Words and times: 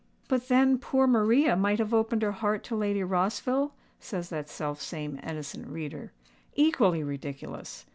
"But, 0.27 0.47
then, 0.47 0.79
poor 0.79 1.05
Maria 1.05 1.55
might 1.55 1.77
have 1.77 1.93
opened 1.93 2.23
her 2.23 2.31
heart 2.31 2.63
to 2.63 2.75
Lady 2.75 3.03
Rossville?" 3.03 3.75
says 3.99 4.29
that 4.29 4.49
self 4.49 4.81
same 4.81 5.19
innocent 5.21 5.67
reader. 5.67 6.11
Equally 6.55 7.03
ridiculous! 7.03 7.85